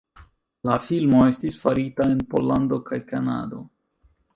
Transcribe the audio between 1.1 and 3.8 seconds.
estis farita en Pollando kaj Kanado.